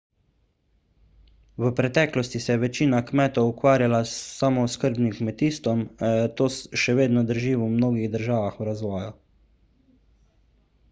[1.57, 5.83] v preteklosti se je večina kmetov ukvarjala s samooskrbnim kmetijstvom
[6.41, 6.47] to
[6.85, 9.13] še vedno drži v mnogih državah v razvoju